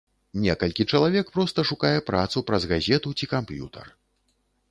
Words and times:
Некалькі 0.43 0.85
чалавек 0.93 1.27
проста 1.35 1.65
шукае 1.71 1.99
працу 2.09 2.43
праз 2.49 2.67
газету 2.73 3.07
ці 3.19 3.25
камп'ютар. 3.37 3.85